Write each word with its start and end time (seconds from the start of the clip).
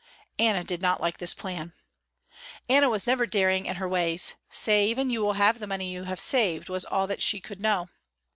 Anna 0.39 0.63
did 0.63 0.81
not 0.81 0.99
like 0.99 1.19
this 1.19 1.35
plan. 1.35 1.75
Anna 2.67 2.89
was 2.89 3.05
never 3.05 3.27
daring 3.27 3.67
in 3.67 3.75
her 3.75 3.87
ways. 3.87 4.33
Save 4.49 4.97
and 4.97 5.11
you 5.11 5.21
will 5.21 5.33
have 5.33 5.59
the 5.59 5.67
money 5.67 5.93
you 5.93 6.05
have 6.05 6.19
saved, 6.19 6.69
was 6.69 6.85
all 6.85 7.05
that 7.05 7.21
she 7.21 7.39
could 7.39 7.61
know. 7.61 7.87